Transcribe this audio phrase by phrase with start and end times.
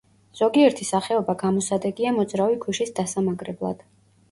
[0.37, 3.89] ზოგიერთი სახეობა გამოსადეგია მოძრავი ქვიშის დასამაგრებლად.